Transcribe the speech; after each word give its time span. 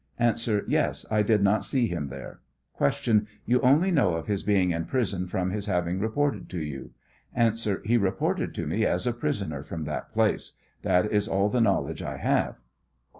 A. 0.19 0.35
Yes; 0.67 1.05
I 1.11 1.21
did 1.21 1.43
not 1.43 1.63
see 1.63 1.85
him 1.85 2.07
there. 2.07 2.39
Q. 2.79 3.27
You 3.45 3.61
only 3.61 3.91
know 3.91 4.15
of 4.15 4.25
his 4.25 4.41
being 4.41 4.71
in 4.71 4.85
prison 4.85 5.27
from 5.27 5.51
his 5.51 5.67
having 5.67 5.99
reported 5.99 6.49
to 6.49 6.57
you? 6.59 6.89
A. 7.37 7.51
He 7.83 7.97
reported 7.97 8.55
to 8.55 8.65
me 8.65 8.83
as 8.83 9.05
a 9.05 9.13
prisoner 9.13 9.61
from 9.61 9.83
that 9.83 10.11
place; 10.11 10.53
that 10.81 11.05
is 11.11 11.27
all 11.27 11.49
the 11.49 11.61
knowledge 11.61 12.01
I 12.01 12.17
have. 12.17 12.55